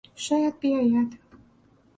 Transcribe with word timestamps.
شاید 0.15 0.59
بیاید. 0.59 1.17